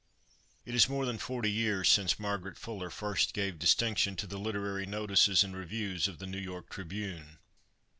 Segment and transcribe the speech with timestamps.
[0.65, 4.87] It is more than forty years since Margaret Fuller first gave distinction to the literary
[4.87, 7.37] notices and reviews of the New York Tribune.